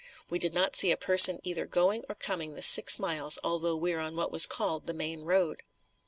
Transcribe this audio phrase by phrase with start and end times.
[0.31, 3.93] We did not see a person either going or coming the six miles although we
[3.93, 5.61] were on what was called the Main Road.